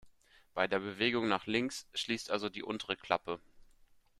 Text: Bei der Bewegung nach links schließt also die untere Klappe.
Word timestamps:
Bei 0.55 0.65
der 0.67 0.79
Bewegung 0.79 1.27
nach 1.27 1.45
links 1.45 1.87
schließt 1.93 2.31
also 2.31 2.49
die 2.49 2.63
untere 2.63 2.97
Klappe. 2.97 3.39